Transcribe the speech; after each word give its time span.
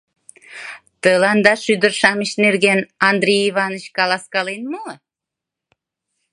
—Тыланда 1.01 1.53
шӱдыр-шамыч 1.63 2.31
нерген 2.43 2.79
Андрей 3.09 3.43
Иваныч 3.49 3.85
каласкален 3.97 4.61
мо? 4.73 4.87